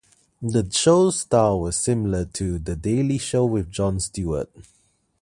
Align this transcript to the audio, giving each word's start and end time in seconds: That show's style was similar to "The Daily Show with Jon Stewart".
That 0.41 0.73
show's 0.73 1.19
style 1.19 1.59
was 1.59 1.77
similar 1.77 2.25
to 2.25 2.57
"The 2.57 2.75
Daily 2.75 3.19
Show 3.19 3.45
with 3.45 3.69
Jon 3.71 3.99
Stewart". 3.99 4.49